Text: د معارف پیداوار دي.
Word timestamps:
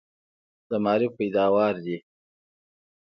د 0.69 0.71
معارف 0.83 1.11
پیداوار 1.19 1.75
دي. 1.85 1.97